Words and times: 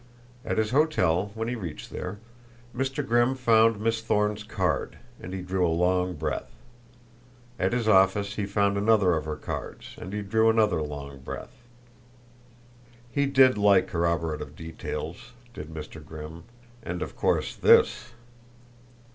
At 0.43 0.57
his 0.57 0.71
hotel, 0.71 1.29
when 1.35 1.47
he 1.47 1.53
reached 1.53 1.91
there, 1.91 2.17
Mr. 2.75 3.07
Grimm 3.07 3.35
found 3.35 3.79
Miss 3.79 4.01
Thorne's 4.01 4.43
card 4.43 4.97
and 5.19 5.31
he 5.31 5.43
drew 5.43 5.63
a 5.63 5.69
long 5.69 6.15
breath; 6.15 6.49
at 7.59 7.71
his 7.71 7.87
office 7.87 8.33
he 8.33 8.47
found 8.47 8.79
another 8.79 9.13
of 9.13 9.25
her 9.25 9.35
cards, 9.35 9.93
and 9.99 10.11
he 10.11 10.23
drew 10.23 10.49
another 10.49 10.81
long 10.81 11.19
breath. 11.19 11.53
He 13.11 13.27
did 13.27 13.59
like 13.59 13.87
corroborative 13.89 14.55
details, 14.55 15.33
did 15.53 15.71
Mr. 15.71 16.03
Grimm, 16.03 16.45
and, 16.83 17.03
of 17.03 17.15
course, 17.15 17.55
this 17.55 18.13